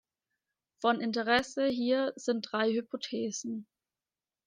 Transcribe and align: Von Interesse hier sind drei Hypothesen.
Von 0.81 0.99
Interesse 0.99 1.67
hier 1.67 2.11
sind 2.15 2.51
drei 2.51 2.71
Hypothesen. 2.71 3.67